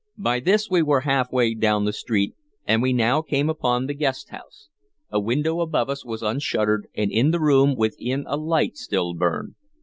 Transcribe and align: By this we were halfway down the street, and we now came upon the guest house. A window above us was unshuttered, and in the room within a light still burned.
By 0.17 0.39
this 0.39 0.67
we 0.67 0.81
were 0.81 1.01
halfway 1.01 1.53
down 1.53 1.85
the 1.85 1.93
street, 1.93 2.33
and 2.65 2.81
we 2.81 2.91
now 2.91 3.21
came 3.21 3.51
upon 3.51 3.85
the 3.85 3.93
guest 3.93 4.29
house. 4.29 4.67
A 5.11 5.19
window 5.19 5.59
above 5.59 5.91
us 5.91 6.03
was 6.03 6.23
unshuttered, 6.23 6.87
and 6.95 7.11
in 7.11 7.29
the 7.29 7.39
room 7.39 7.75
within 7.75 8.25
a 8.27 8.35
light 8.35 8.77
still 8.77 9.13
burned. 9.13 9.53